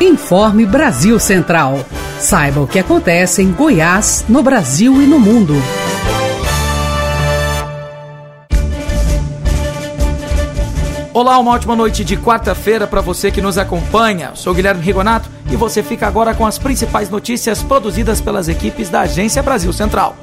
Informe 0.00 0.66
Brasil 0.66 1.18
Central. 1.18 1.80
Saiba 2.20 2.60
o 2.60 2.66
que 2.66 2.78
acontece 2.78 3.40
em 3.40 3.50
Goiás, 3.50 4.26
no 4.28 4.42
Brasil 4.42 5.00
e 5.00 5.06
no 5.06 5.18
mundo. 5.18 5.54
Olá, 11.14 11.38
uma 11.38 11.52
ótima 11.52 11.74
noite 11.74 12.04
de 12.04 12.14
quarta-feira 12.14 12.86
para 12.86 13.00
você 13.00 13.30
que 13.30 13.40
nos 13.40 13.56
acompanha. 13.56 14.32
Sou 14.34 14.52
Guilherme 14.52 14.82
Rigonato 14.82 15.30
e 15.50 15.56
você 15.56 15.82
fica 15.82 16.06
agora 16.06 16.34
com 16.34 16.44
as 16.44 16.58
principais 16.58 17.08
notícias 17.08 17.62
produzidas 17.62 18.20
pelas 18.20 18.50
equipes 18.50 18.90
da 18.90 19.00
Agência 19.00 19.42
Brasil 19.42 19.72
Central. 19.72 20.14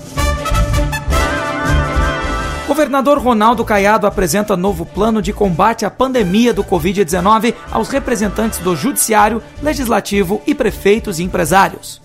Governador 2.73 3.19
Ronaldo 3.19 3.63
Caiado 3.63 4.07
apresenta 4.07 4.57
novo 4.57 4.83
plano 4.83 5.21
de 5.21 5.31
combate 5.31 5.85
à 5.85 5.91
pandemia 5.91 6.51
do 6.51 6.63
Covid-19 6.63 7.53
aos 7.71 7.87
representantes 7.89 8.57
do 8.57 8.75
Judiciário, 8.75 9.43
Legislativo 9.61 10.41
e 10.47 10.55
prefeitos 10.55 11.19
e 11.19 11.23
empresários. 11.23 12.01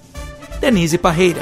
Denise 0.60 0.98
Parreira. 0.98 1.40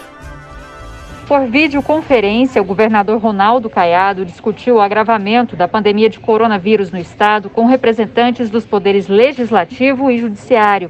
Por 1.27 1.45
videoconferência, 1.49 2.63
o 2.63 2.65
governador 2.65 3.21
Ronaldo 3.21 3.69
Caiado 3.69 4.25
discutiu 4.25 4.77
o 4.77 4.81
agravamento 4.81 5.57
da 5.57 5.67
pandemia 5.67 6.09
de 6.09 6.21
coronavírus 6.21 6.93
no 6.93 6.99
estado 6.99 7.51
com 7.51 7.67
representantes 7.67 8.49
dos 8.49 8.65
poderes 8.65 9.09
legislativo 9.09 10.09
e 10.09 10.19
judiciário. 10.19 10.89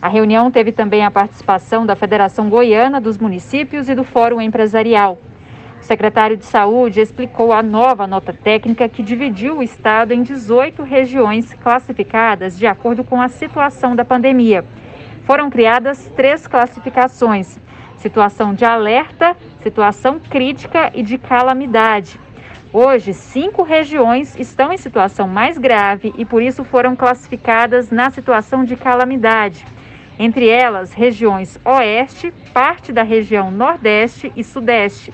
A 0.00 0.06
reunião 0.06 0.52
teve 0.52 0.70
também 0.70 1.04
a 1.04 1.10
participação 1.10 1.84
da 1.84 1.96
Federação 1.96 2.48
Goiana 2.48 3.00
dos 3.00 3.18
Municípios 3.18 3.88
e 3.88 3.94
do 3.96 4.04
Fórum 4.04 4.40
Empresarial. 4.40 5.18
O 5.82 5.84
secretário 5.84 6.36
de 6.36 6.46
Saúde 6.46 7.00
explicou 7.00 7.52
a 7.52 7.60
nova 7.60 8.06
nota 8.06 8.32
técnica 8.32 8.88
que 8.88 9.02
dividiu 9.02 9.58
o 9.58 9.62
estado 9.64 10.14
em 10.14 10.22
18 10.22 10.80
regiões 10.84 11.52
classificadas 11.54 12.56
de 12.56 12.68
acordo 12.68 13.02
com 13.02 13.20
a 13.20 13.28
situação 13.28 13.96
da 13.96 14.04
pandemia. 14.04 14.64
Foram 15.24 15.50
criadas 15.50 16.08
três 16.14 16.46
classificações: 16.46 17.58
situação 17.96 18.54
de 18.54 18.64
alerta, 18.64 19.36
situação 19.60 20.20
crítica 20.20 20.92
e 20.94 21.02
de 21.02 21.18
calamidade. 21.18 22.18
Hoje, 22.72 23.12
cinco 23.12 23.64
regiões 23.64 24.38
estão 24.38 24.72
em 24.72 24.76
situação 24.76 25.26
mais 25.26 25.58
grave 25.58 26.14
e 26.16 26.24
por 26.24 26.40
isso 26.44 26.62
foram 26.62 26.94
classificadas 26.94 27.90
na 27.90 28.08
situação 28.08 28.64
de 28.64 28.76
calamidade. 28.76 29.66
Entre 30.16 30.48
elas, 30.48 30.92
regiões 30.92 31.58
Oeste, 31.64 32.32
parte 32.54 32.92
da 32.92 33.02
região 33.02 33.50
Nordeste 33.50 34.32
e 34.36 34.44
Sudeste. 34.44 35.12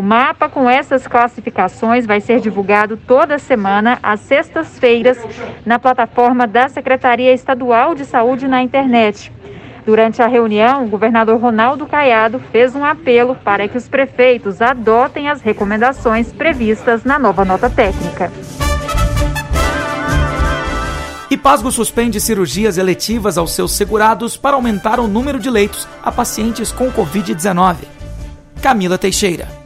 O 0.00 0.02
mapa 0.02 0.48
com 0.48 0.66
essas 0.66 1.06
classificações 1.06 2.06
vai 2.06 2.22
ser 2.22 2.40
divulgado 2.40 2.96
toda 2.96 3.38
semana, 3.38 3.98
às 4.02 4.20
sextas-feiras, 4.20 5.18
na 5.66 5.78
plataforma 5.78 6.46
da 6.46 6.70
Secretaria 6.70 7.34
Estadual 7.34 7.94
de 7.94 8.06
Saúde 8.06 8.48
na 8.48 8.62
internet. 8.62 9.30
Durante 9.84 10.22
a 10.22 10.26
reunião, 10.26 10.86
o 10.86 10.88
governador 10.88 11.38
Ronaldo 11.38 11.84
Caiado 11.84 12.40
fez 12.50 12.74
um 12.74 12.82
apelo 12.82 13.36
para 13.44 13.68
que 13.68 13.76
os 13.76 13.90
prefeitos 13.90 14.62
adotem 14.62 15.28
as 15.28 15.42
recomendações 15.42 16.32
previstas 16.32 17.04
na 17.04 17.18
nova 17.18 17.44
nota 17.44 17.68
técnica. 17.68 18.32
E 21.30 21.36
Pasgo 21.36 21.70
suspende 21.70 22.18
cirurgias 22.22 22.78
eletivas 22.78 23.36
aos 23.36 23.52
seus 23.52 23.72
segurados 23.72 24.34
para 24.34 24.56
aumentar 24.56 24.98
o 24.98 25.06
número 25.06 25.38
de 25.38 25.50
leitos 25.50 25.86
a 26.02 26.10
pacientes 26.10 26.72
com 26.72 26.90
Covid-19. 26.90 27.76
Camila 28.62 28.96
Teixeira. 28.96 29.59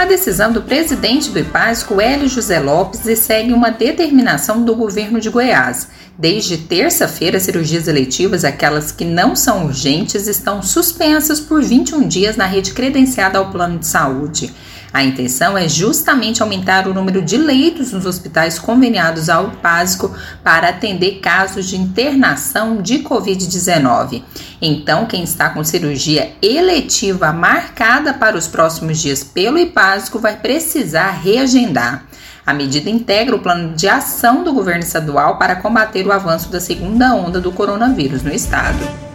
A 0.00 0.06
decisão 0.06 0.50
do 0.50 0.62
presidente 0.62 1.28
do 1.28 1.38
IPASCO, 1.38 2.00
Hélio 2.00 2.26
José 2.26 2.58
Lopes, 2.58 3.02
segue 3.18 3.52
uma 3.52 3.70
determinação 3.70 4.64
do 4.64 4.74
governo 4.74 5.20
de 5.20 5.28
Goiás 5.28 5.88
Desde 6.20 6.56
terça-feira, 6.56 7.38
cirurgias 7.38 7.86
eletivas, 7.86 8.42
aquelas 8.42 8.92
que 8.92 9.04
não 9.04 9.36
são 9.36 9.66
urgentes, 9.66 10.26
estão 10.26 10.62
suspensas 10.62 11.38
por 11.38 11.62
21 11.62 12.08
dias 12.08 12.34
na 12.34 12.46
rede 12.46 12.72
credenciada 12.72 13.38
ao 13.38 13.50
plano 13.50 13.78
de 13.78 13.86
saúde. 13.86 14.54
A 14.92 15.04
intenção 15.04 15.56
é 15.56 15.68
justamente 15.68 16.42
aumentar 16.42 16.88
o 16.88 16.94
número 16.94 17.22
de 17.22 17.36
leitos 17.36 17.92
nos 17.92 18.06
hospitais 18.06 18.58
conveniados 18.58 19.28
ao 19.28 19.48
básico 19.48 20.14
para 20.42 20.68
atender 20.68 21.20
casos 21.20 21.68
de 21.68 21.76
internação 21.76 22.82
de 22.82 22.98
Covid-19. 22.98 24.22
Então, 24.60 25.06
quem 25.06 25.22
está 25.22 25.50
com 25.50 25.62
cirurgia 25.62 26.32
eletiva 26.42 27.32
marcada 27.32 28.12
para 28.12 28.36
os 28.36 28.48
próximos 28.48 29.00
dias 29.00 29.22
pelo 29.22 29.58
IPASCO 29.58 30.18
vai 30.18 30.36
precisar 30.36 31.10
reagendar. 31.10 32.04
A 32.44 32.52
medida 32.52 32.90
integra 32.90 33.36
o 33.36 33.40
plano 33.40 33.74
de 33.76 33.86
ação 33.86 34.42
do 34.42 34.52
governo 34.52 34.82
estadual 34.82 35.38
para 35.38 35.56
combater 35.56 36.04
o 36.06 36.12
avanço 36.12 36.50
da 36.50 36.60
segunda 36.60 37.14
onda 37.14 37.40
do 37.40 37.52
coronavírus 37.52 38.22
no 38.22 38.32
estado. 38.32 39.09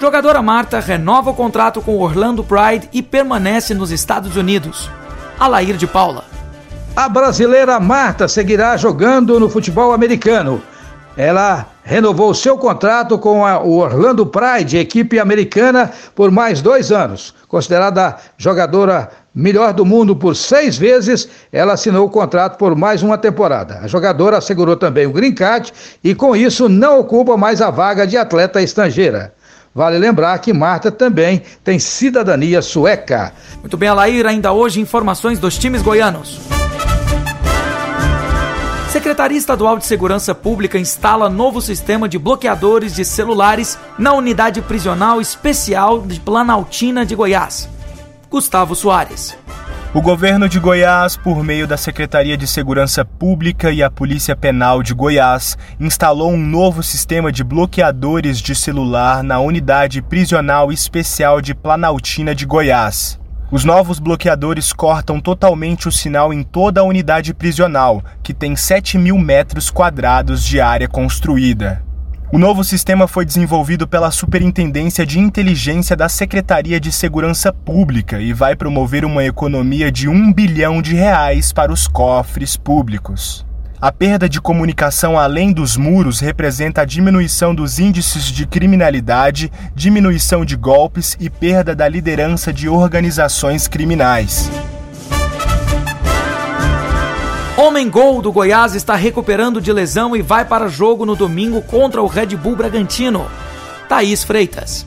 Jogadora 0.00 0.40
Marta 0.40 0.80
renova 0.80 1.28
o 1.28 1.34
contrato 1.34 1.82
com 1.82 1.94
o 1.94 2.00
Orlando 2.00 2.42
Pride 2.42 2.88
e 2.90 3.02
permanece 3.02 3.74
nos 3.74 3.90
Estados 3.90 4.34
Unidos. 4.34 4.88
Alair 5.38 5.76
de 5.76 5.86
Paula. 5.86 6.24
A 6.96 7.06
brasileira 7.06 7.78
Marta 7.78 8.26
seguirá 8.26 8.78
jogando 8.78 9.38
no 9.38 9.50
futebol 9.50 9.92
americano. 9.92 10.62
Ela 11.18 11.66
renovou 11.84 12.32
seu 12.32 12.56
contrato 12.56 13.18
com 13.18 13.44
a, 13.44 13.60
o 13.60 13.76
Orlando 13.76 14.24
Pride, 14.24 14.78
equipe 14.78 15.18
americana, 15.18 15.92
por 16.14 16.30
mais 16.30 16.62
dois 16.62 16.90
anos. 16.90 17.34
Considerada 17.46 18.16
jogadora 18.38 19.10
melhor 19.34 19.74
do 19.74 19.84
mundo 19.84 20.16
por 20.16 20.34
seis 20.34 20.78
vezes, 20.78 21.28
ela 21.52 21.74
assinou 21.74 22.06
o 22.06 22.10
contrato 22.10 22.56
por 22.56 22.74
mais 22.74 23.02
uma 23.02 23.18
temporada. 23.18 23.80
A 23.82 23.86
jogadora 23.86 24.38
assegurou 24.38 24.76
também 24.76 25.06
o 25.06 25.12
green 25.12 25.34
card 25.34 25.70
e, 26.02 26.14
com 26.14 26.34
isso, 26.34 26.70
não 26.70 27.00
ocupa 27.00 27.36
mais 27.36 27.60
a 27.60 27.70
vaga 27.70 28.06
de 28.06 28.16
atleta 28.16 28.62
estrangeira. 28.62 29.34
Vale 29.74 29.98
lembrar 29.98 30.38
que 30.38 30.52
Marta 30.52 30.90
também 30.90 31.42
tem 31.62 31.78
cidadania 31.78 32.60
sueca. 32.60 33.32
Muito 33.60 33.76
bem, 33.76 33.88
Alair, 33.88 34.26
ainda 34.26 34.52
hoje 34.52 34.80
informações 34.80 35.38
dos 35.38 35.56
times 35.56 35.80
goianos. 35.80 36.40
Secretaria 38.90 39.38
Estadual 39.38 39.78
de 39.78 39.86
Segurança 39.86 40.34
Pública 40.34 40.76
instala 40.76 41.30
novo 41.30 41.60
sistema 41.60 42.08
de 42.08 42.18
bloqueadores 42.18 42.92
de 42.92 43.04
celulares 43.04 43.78
na 43.96 44.12
unidade 44.12 44.60
prisional 44.60 45.20
especial 45.20 46.00
de 46.00 46.18
Planaltina 46.18 47.06
de 47.06 47.14
Goiás. 47.14 47.68
Gustavo 48.28 48.74
Soares. 48.74 49.36
O 49.92 50.00
governo 50.00 50.48
de 50.48 50.60
Goiás, 50.60 51.16
por 51.16 51.42
meio 51.42 51.66
da 51.66 51.76
Secretaria 51.76 52.36
de 52.36 52.46
Segurança 52.46 53.04
Pública 53.04 53.72
e 53.72 53.82
a 53.82 53.90
Polícia 53.90 54.36
Penal 54.36 54.84
de 54.84 54.94
Goiás, 54.94 55.58
instalou 55.80 56.30
um 56.30 56.38
novo 56.38 56.80
sistema 56.80 57.32
de 57.32 57.42
bloqueadores 57.42 58.40
de 58.40 58.54
celular 58.54 59.24
na 59.24 59.40
unidade 59.40 60.00
prisional 60.00 60.70
especial 60.70 61.40
de 61.40 61.56
Planaltina 61.56 62.36
de 62.36 62.46
Goiás. 62.46 63.18
Os 63.50 63.64
novos 63.64 63.98
bloqueadores 63.98 64.72
cortam 64.72 65.18
totalmente 65.18 65.88
o 65.88 65.92
sinal 65.92 66.32
em 66.32 66.44
toda 66.44 66.82
a 66.82 66.84
unidade 66.84 67.34
prisional, 67.34 68.00
que 68.22 68.32
tem 68.32 68.54
7 68.54 68.96
mil 68.96 69.18
metros 69.18 69.72
quadrados 69.72 70.44
de 70.44 70.60
área 70.60 70.86
construída. 70.86 71.89
O 72.32 72.38
novo 72.38 72.62
sistema 72.62 73.08
foi 73.08 73.24
desenvolvido 73.24 73.88
pela 73.88 74.08
Superintendência 74.12 75.04
de 75.04 75.18
Inteligência 75.18 75.96
da 75.96 76.08
Secretaria 76.08 76.78
de 76.78 76.92
Segurança 76.92 77.52
Pública 77.52 78.20
e 78.20 78.32
vai 78.32 78.54
promover 78.54 79.04
uma 79.04 79.24
economia 79.24 79.90
de 79.90 80.08
um 80.08 80.32
bilhão 80.32 80.80
de 80.80 80.94
reais 80.94 81.52
para 81.52 81.72
os 81.72 81.88
cofres 81.88 82.56
públicos. 82.56 83.44
A 83.80 83.90
perda 83.90 84.28
de 84.28 84.40
comunicação 84.40 85.18
além 85.18 85.52
dos 85.52 85.76
muros 85.76 86.20
representa 86.20 86.82
a 86.82 86.84
diminuição 86.84 87.52
dos 87.52 87.80
índices 87.80 88.26
de 88.26 88.46
criminalidade, 88.46 89.50
diminuição 89.74 90.44
de 90.44 90.54
golpes 90.54 91.16
e 91.18 91.28
perda 91.28 91.74
da 91.74 91.88
liderança 91.88 92.52
de 92.52 92.68
organizações 92.68 93.66
criminais. 93.66 94.48
Homem 97.70 97.88
Gol 97.88 98.20
do 98.20 98.32
Goiás 98.32 98.74
está 98.74 98.96
recuperando 98.96 99.60
de 99.60 99.72
lesão 99.72 100.16
e 100.16 100.20
vai 100.20 100.44
para 100.44 100.66
jogo 100.66 101.06
no 101.06 101.14
domingo 101.14 101.62
contra 101.62 102.02
o 102.02 102.08
Red 102.08 102.34
Bull 102.34 102.56
Bragantino. 102.56 103.30
Thaís 103.88 104.24
Freitas. 104.24 104.84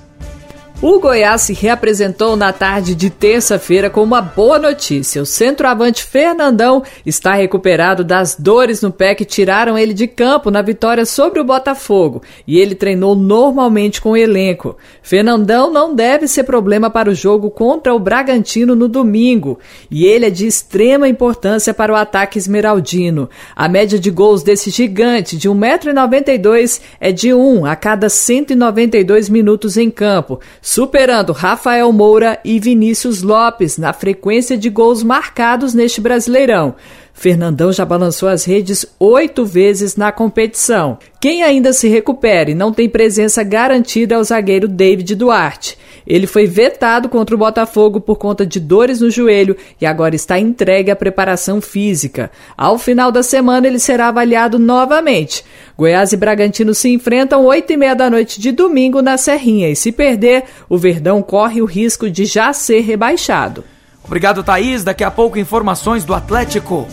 O 0.86 1.00
Goiás 1.00 1.44
se 1.44 1.54
reapresentou 1.54 2.36
na 2.36 2.52
tarde 2.52 2.94
de 2.94 3.10
terça-feira 3.10 3.90
com 3.90 4.04
uma 4.04 4.22
boa 4.22 4.60
notícia. 4.60 5.22
O 5.22 5.26
centroavante 5.26 6.04
Fernandão 6.04 6.84
está 7.06 7.36
recuperado 7.36 8.04
das 8.04 8.36
dores 8.36 8.82
no 8.82 8.92
pé 8.92 9.16
que 9.16 9.24
tiraram 9.24 9.78
ele 9.78 9.94
de 9.94 10.08
campo 10.08 10.52
na 10.52 10.62
vitória 10.62 11.06
sobre 11.06 11.40
o 11.40 11.46
Botafogo 11.46 12.22
e 12.46 12.60
ele 12.60 12.76
treinou 12.76 13.16
normalmente 13.16 14.02
com 14.02 14.10
o 14.10 14.18
elenco. 14.18 14.76
Fernandão 15.02 15.72
não 15.72 15.96
deve 15.96 16.28
ser 16.28 16.44
problema 16.44 16.90
para 16.90 17.10
o 17.10 17.16
jogo 17.16 17.50
contra 17.50 17.96
o 17.96 18.00
Bragantino 18.00 18.76
no 18.76 18.90
domingo 18.90 19.60
e 19.90 20.06
ele 20.06 20.26
é 20.26 20.30
de 20.30 20.46
extrema 20.46 21.08
importância 21.08 21.74
para 21.74 21.94
o 21.94 21.96
ataque 21.96 22.38
esmeraldino. 22.38 23.30
A 23.56 23.70
média 23.70 23.98
de 23.98 24.12
gols 24.12 24.44
desse 24.44 24.70
gigante 24.70 25.38
de 25.38 25.48
1,92m 25.48 26.82
é 27.00 27.14
de 27.14 27.34
1 27.34 27.66
a 27.68 27.74
cada 27.74 28.10
192 28.10 29.30
minutos 29.30 29.78
em 29.78 29.90
campo 29.90 30.42
superando 30.74 31.34
Rafael 31.34 31.94
Moura 31.94 32.40
e 32.44 32.60
Vinícius 32.60 33.22
Lopes 33.22 33.78
na 33.78 33.94
frequência 33.94 34.58
de 34.58 34.72
gols 34.72 35.04
marcados 35.04 35.72
neste 35.76 36.02
Brasileirão. 36.02 36.74
Fernandão 37.14 37.72
já 37.72 37.86
balançou 37.86 38.28
as 38.28 38.44
redes 38.44 38.86
oito 39.00 39.46
vezes 39.46 39.96
na 39.96 40.12
competição. 40.12 40.98
Quem 41.22 41.44
ainda 41.44 41.72
se 41.72 41.88
recupera 41.88 42.52
e 42.52 42.56
não 42.56 42.74
tem 42.74 42.90
presença 42.90 43.44
garantida 43.44 44.16
é 44.16 44.18
o 44.18 44.24
zagueiro 44.24 44.68
David 44.68 45.16
Duarte. 45.16 45.78
Ele 46.06 46.28
foi 46.28 46.46
vetado 46.46 47.08
contra 47.08 47.34
o 47.34 47.40
Botafogo 47.40 48.02
por 48.02 48.18
conta 48.18 48.46
de 48.46 48.60
dores 48.60 49.00
no 49.00 49.10
joelho 49.10 49.56
e 49.80 49.86
agora 49.86 50.16
está 50.16 50.38
entregue 50.38 50.92
à 50.92 50.96
preparação 50.96 51.62
física. 51.62 52.30
Ao 52.58 52.78
final 52.78 53.10
da 53.10 53.24
semana, 53.24 53.68
ele 53.68 53.80
será 53.80 54.10
avaliado 54.10 54.60
novamente. 54.60 55.46
Goiás 55.78 56.12
e 56.12 56.18
Bragantino 56.18 56.74
se 56.74 56.90
enfrentam 56.90 57.46
oito 57.46 57.72
e 57.72 57.78
meia 57.78 57.96
da 57.96 58.10
noite 58.10 58.42
de 58.42 58.52
domingo 58.52 59.02
na 59.02 59.18
Serrinha 59.18 59.70
e 59.70 59.76
se 59.76 59.92
perder, 59.92 60.44
o 60.68 60.78
Verdão 60.78 61.22
corre 61.22 61.62
o 61.62 61.66
risco 61.66 62.10
de 62.10 62.26
já 62.26 62.52
ser 62.52 62.82
rebaixado. 62.82 63.64
Obrigado, 64.04 64.44
Thaís. 64.44 64.84
Daqui 64.84 65.04
a 65.04 65.12
pouco, 65.12 65.40
informações 65.40 66.04
do 66.04 66.14
Atlético. 66.14 66.88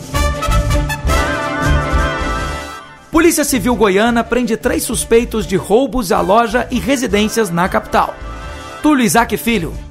Polícia 3.10 3.44
Civil 3.44 3.74
Goiana 3.74 4.22
prende 4.22 4.56
três 4.56 4.84
suspeitos 4.84 5.46
de 5.46 5.56
roubos 5.56 6.12
à 6.12 6.20
loja 6.20 6.68
e 6.70 6.78
residências 6.78 7.50
na 7.50 7.68
capital. 7.68 8.14
Túlio 8.82 9.04
Isaac 9.04 9.36
Filho. 9.36 9.89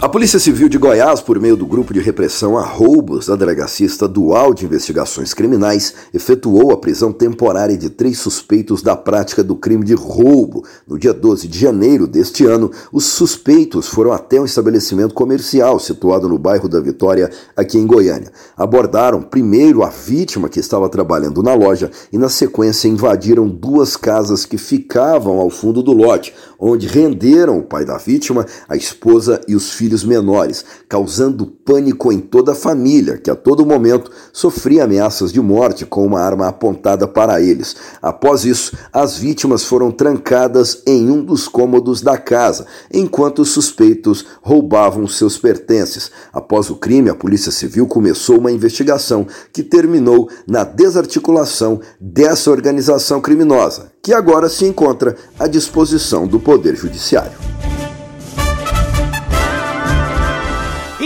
A 0.00 0.08
Polícia 0.08 0.38
Civil 0.38 0.68
de 0.68 0.78
Goiás, 0.78 1.20
por 1.20 1.40
meio 1.40 1.56
do 1.56 1.66
Grupo 1.66 1.92
de 1.92 1.98
Repressão 1.98 2.56
a 2.56 2.62
Roubos 2.64 3.26
da 3.26 3.34
Delegacia 3.34 3.84
Estadual 3.84 4.54
de 4.54 4.64
Investigações 4.64 5.34
Criminais, 5.34 5.92
efetuou 6.14 6.70
a 6.70 6.76
prisão 6.76 7.12
temporária 7.12 7.76
de 7.76 7.90
três 7.90 8.16
suspeitos 8.20 8.80
da 8.80 8.94
prática 8.94 9.42
do 9.42 9.56
crime 9.56 9.84
de 9.84 9.94
roubo. 9.94 10.64
No 10.86 10.96
dia 10.96 11.12
12 11.12 11.48
de 11.48 11.58
janeiro 11.58 12.06
deste 12.06 12.46
ano, 12.46 12.70
os 12.92 13.06
suspeitos 13.06 13.88
foram 13.88 14.12
até 14.12 14.40
um 14.40 14.44
estabelecimento 14.44 15.14
comercial 15.14 15.80
situado 15.80 16.28
no 16.28 16.38
bairro 16.38 16.68
da 16.68 16.78
Vitória, 16.78 17.28
aqui 17.56 17.76
em 17.76 17.84
Goiânia. 17.84 18.30
Abordaram 18.56 19.20
primeiro 19.20 19.82
a 19.82 19.88
vítima 19.90 20.48
que 20.48 20.60
estava 20.60 20.88
trabalhando 20.88 21.42
na 21.42 21.54
loja 21.54 21.90
e, 22.12 22.18
na 22.18 22.28
sequência, 22.28 22.86
invadiram 22.86 23.48
duas 23.48 23.96
casas 23.96 24.46
que 24.46 24.58
ficavam 24.58 25.40
ao 25.40 25.50
fundo 25.50 25.82
do 25.82 25.92
lote, 25.92 26.32
onde 26.56 26.86
renderam 26.86 27.58
o 27.58 27.64
pai 27.64 27.84
da 27.84 27.98
vítima, 27.98 28.46
a 28.68 28.76
esposa 28.76 29.40
e 29.48 29.56
os 29.56 29.72
filhos 29.72 29.87
filhos 29.88 30.04
menores, 30.04 30.66
causando 30.86 31.46
pânico 31.46 32.12
em 32.12 32.18
toda 32.18 32.52
a 32.52 32.54
família, 32.54 33.16
que 33.16 33.30
a 33.30 33.34
todo 33.34 33.64
momento 33.64 34.10
sofria 34.34 34.84
ameaças 34.84 35.32
de 35.32 35.40
morte 35.40 35.86
com 35.86 36.04
uma 36.04 36.20
arma 36.20 36.46
apontada 36.46 37.08
para 37.08 37.40
eles. 37.40 37.74
Após 38.02 38.44
isso, 38.44 38.76
as 38.92 39.16
vítimas 39.16 39.64
foram 39.64 39.90
trancadas 39.90 40.82
em 40.86 41.10
um 41.10 41.24
dos 41.24 41.48
cômodos 41.48 42.02
da 42.02 42.18
casa, 42.18 42.66
enquanto 42.92 43.40
os 43.40 43.48
suspeitos 43.48 44.26
roubavam 44.42 45.08
seus 45.08 45.38
pertences. 45.38 46.10
Após 46.34 46.68
o 46.68 46.76
crime, 46.76 47.08
a 47.08 47.14
Polícia 47.14 47.50
Civil 47.50 47.86
começou 47.86 48.38
uma 48.38 48.52
investigação 48.52 49.26
que 49.54 49.62
terminou 49.62 50.28
na 50.46 50.64
desarticulação 50.64 51.80
dessa 51.98 52.50
organização 52.50 53.22
criminosa, 53.22 53.90
que 54.02 54.12
agora 54.12 54.50
se 54.50 54.66
encontra 54.66 55.16
à 55.38 55.46
disposição 55.46 56.26
do 56.26 56.38
Poder 56.38 56.76
Judiciário. 56.76 57.57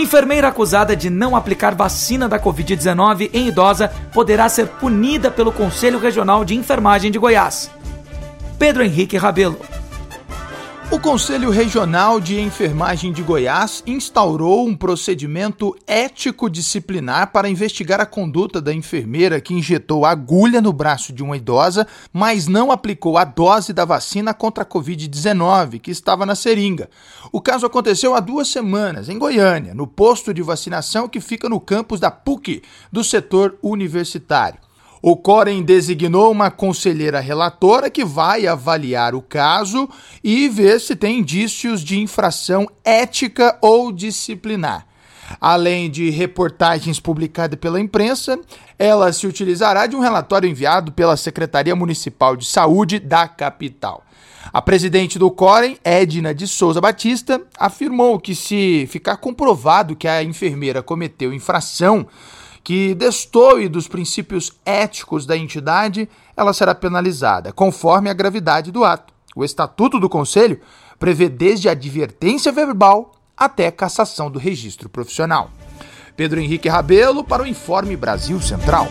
Enfermeira 0.03 0.49
acusada 0.49 0.97
de 0.97 1.09
não 1.09 1.33
aplicar 1.33 1.73
vacina 1.73 2.27
da 2.27 2.37
Covid-19 2.37 3.29
em 3.33 3.47
idosa 3.47 3.87
poderá 4.11 4.49
ser 4.49 4.67
punida 4.67 5.31
pelo 5.31 5.49
Conselho 5.49 5.97
Regional 5.97 6.43
de 6.43 6.53
Enfermagem 6.55 7.09
de 7.09 7.17
Goiás. 7.17 7.71
Pedro 8.59 8.83
Henrique 8.83 9.15
Rabelo. 9.15 9.57
Conselho 11.03 11.49
Regional 11.49 12.17
de 12.21 12.39
Enfermagem 12.39 13.11
de 13.11 13.21
Goiás 13.21 13.83
instaurou 13.85 14.65
um 14.65 14.73
procedimento 14.73 15.75
ético-disciplinar 15.85 17.33
para 17.33 17.49
investigar 17.49 17.99
a 17.99 18.05
conduta 18.05 18.61
da 18.61 18.73
enfermeira 18.73 19.41
que 19.41 19.53
injetou 19.53 20.05
agulha 20.05 20.61
no 20.61 20.71
braço 20.71 21.11
de 21.11 21.21
uma 21.21 21.35
idosa, 21.35 21.85
mas 22.13 22.47
não 22.47 22.71
aplicou 22.71 23.17
a 23.17 23.25
dose 23.25 23.73
da 23.73 23.83
vacina 23.83 24.33
contra 24.33 24.63
a 24.63 24.65
Covid-19, 24.65 25.81
que 25.81 25.91
estava 25.91 26.25
na 26.25 26.35
seringa. 26.35 26.89
O 27.33 27.41
caso 27.41 27.65
aconteceu 27.65 28.15
há 28.15 28.21
duas 28.21 28.47
semanas, 28.47 29.09
em 29.09 29.19
Goiânia, 29.19 29.75
no 29.75 29.85
posto 29.85 30.33
de 30.33 30.41
vacinação 30.41 31.09
que 31.09 31.19
fica 31.19 31.49
no 31.49 31.59
campus 31.59 31.99
da 31.99 32.09
PUC, 32.09 32.63
do 32.89 33.03
setor 33.03 33.57
universitário. 33.61 34.62
O 35.05 35.17
Corem 35.17 35.61
designou 35.61 36.31
uma 36.31 36.49
conselheira 36.49 37.19
relatora 37.19 37.89
que 37.89 38.05
vai 38.05 38.47
avaliar 38.47 39.13
o 39.13 39.21
caso 39.21 39.89
e 40.23 40.47
ver 40.47 40.79
se 40.79 40.95
tem 40.95 41.19
indícios 41.19 41.83
de 41.83 41.99
infração 41.99 42.69
ética 42.85 43.57
ou 43.61 43.91
disciplinar. 43.91 44.87
Além 45.41 45.91
de 45.91 46.09
reportagens 46.09 47.01
publicadas 47.01 47.59
pela 47.59 47.81
imprensa, 47.81 48.39
ela 48.79 49.11
se 49.11 49.27
utilizará 49.27 49.87
de 49.87 49.95
um 49.97 49.99
relatório 49.99 50.49
enviado 50.49 50.93
pela 50.93 51.17
Secretaria 51.17 51.75
Municipal 51.75 52.37
de 52.37 52.45
Saúde 52.45 52.97
da 52.97 53.27
capital. 53.27 54.05
A 54.53 54.61
presidente 54.61 55.19
do 55.19 55.29
Corem, 55.29 55.77
Edna 55.83 56.33
de 56.33 56.47
Souza 56.47 56.79
Batista, 56.79 57.41
afirmou 57.59 58.17
que 58.21 58.33
se 58.33 58.87
ficar 58.89 59.17
comprovado 59.17 59.97
que 59.97 60.07
a 60.07 60.23
enfermeira 60.23 60.81
cometeu 60.81 61.33
infração, 61.33 62.07
que 62.63 62.95
destoe 62.95 63.67
dos 63.67 63.87
princípios 63.87 64.53
éticos 64.65 65.25
da 65.25 65.35
entidade, 65.35 66.07
ela 66.35 66.53
será 66.53 66.73
penalizada, 66.73 67.51
conforme 67.51 68.09
a 68.09 68.13
gravidade 68.13 68.71
do 68.71 68.85
ato. 68.85 69.13
O 69.35 69.43
Estatuto 69.43 69.99
do 69.99 70.07
Conselho 70.07 70.61
prevê 70.97 71.27
desde 71.27 71.67
advertência 71.67 72.51
verbal 72.51 73.11
até 73.35 73.69
cassação 73.69 74.31
do 74.31 74.39
registro 74.39 74.87
profissional. 74.87 75.49
Pedro 76.15 76.39
Henrique 76.39 76.69
Rabelo 76.69 77.23
para 77.23 77.43
o 77.43 77.47
Informe 77.47 77.97
Brasil 77.97 78.39
Central. 78.39 78.87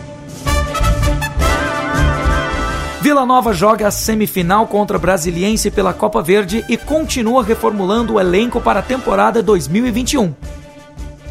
Vila 3.00 3.24
Nova 3.24 3.52
joga 3.52 3.88
a 3.88 3.90
semifinal 3.90 4.66
contra 4.66 4.98
Brasiliense 4.98 5.70
pela 5.70 5.92
Copa 5.92 6.22
Verde 6.22 6.64
e 6.68 6.76
continua 6.76 7.42
reformulando 7.42 8.14
o 8.14 8.20
elenco 8.20 8.60
para 8.60 8.80
a 8.80 8.82
temporada 8.82 9.42
2021. 9.42 10.34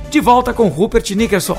De 0.09 0.19
volta 0.19 0.53
com 0.53 0.67
Rupert 0.67 1.11
Nickerson. 1.11 1.57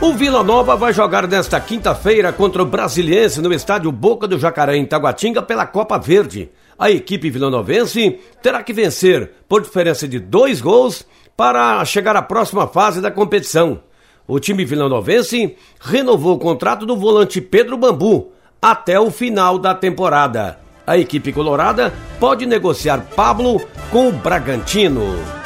O 0.00 0.12
Vila 0.12 0.44
Nova 0.44 0.76
vai 0.76 0.92
jogar 0.92 1.26
nesta 1.26 1.60
quinta-feira 1.60 2.32
contra 2.32 2.62
o 2.62 2.66
Brasiliense 2.66 3.42
no 3.42 3.52
estádio 3.52 3.90
Boca 3.90 4.28
do 4.28 4.38
Jacaré, 4.38 4.76
em 4.76 4.86
Taguatinga, 4.86 5.42
pela 5.42 5.66
Copa 5.66 5.98
Verde. 5.98 6.50
A 6.78 6.88
equipe 6.88 7.28
vilanovense 7.28 8.20
terá 8.40 8.62
que 8.62 8.72
vencer 8.72 9.32
por 9.48 9.60
diferença 9.60 10.06
de 10.06 10.20
dois 10.20 10.60
gols 10.60 11.04
para 11.36 11.84
chegar 11.84 12.14
à 12.14 12.22
próxima 12.22 12.68
fase 12.68 13.00
da 13.00 13.10
competição. 13.10 13.80
O 14.24 14.38
time 14.38 14.64
vilanovense 14.64 15.56
renovou 15.80 16.36
o 16.36 16.38
contrato 16.38 16.86
do 16.86 16.96
volante 16.96 17.40
Pedro 17.40 17.76
Bambu 17.76 18.30
até 18.62 19.00
o 19.00 19.10
final 19.10 19.58
da 19.58 19.74
temporada. 19.74 20.60
A 20.86 20.96
equipe 20.96 21.32
colorada 21.32 21.92
pode 22.20 22.46
negociar 22.46 23.04
Pablo 23.16 23.60
com 23.90 24.10
o 24.10 24.12
Bragantino. 24.12 25.37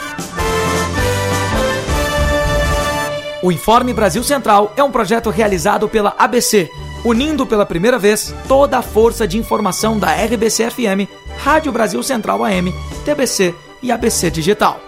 O 3.43 3.51
Informe 3.51 3.93
Brasil 3.93 4.23
Central 4.23 4.73
é 4.77 4.85
um 4.85 4.91
projeto 4.93 5.29
realizado 5.29 5.89
pela 5.89 6.15
ABC, 6.17 6.71
unindo 7.05 7.45
pela 7.45 7.67
primeira 7.67 7.99
vez 7.99 8.33
toda 8.47 8.79
a 8.79 8.83
força 8.83 9.27
de 9.27 9.37
informação 9.37 9.99
da 9.99 10.13
RBC 10.13 10.71
FM, 10.71 11.11
Rádio 11.39 11.73
Brasil 11.73 12.01
Central 12.05 12.45
AM, 12.45 12.73
TBC 13.05 13.53
e 13.83 13.91
ABC 13.91 14.31
Digital. 14.31 14.79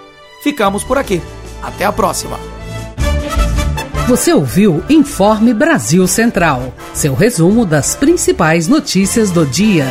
Ficamos 0.40 0.84
por 0.84 0.96
aqui. 0.96 1.20
Até 1.60 1.84
a 1.84 1.92
próxima. 1.92 2.38
Você 4.06 4.32
ouviu 4.32 4.84
Informe 4.88 5.52
Brasil 5.52 6.06
Central, 6.06 6.72
seu 6.92 7.14
resumo 7.14 7.66
das 7.66 7.96
principais 7.96 8.68
notícias 8.68 9.32
do 9.32 9.44
dia. 9.44 9.86